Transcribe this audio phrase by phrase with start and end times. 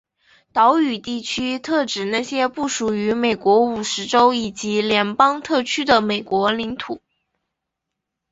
[0.51, 6.99] 岛屿地区特指那些其不属于美国五十州以及联邦特区的美国领土。